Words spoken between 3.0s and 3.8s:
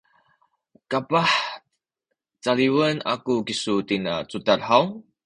aku kisu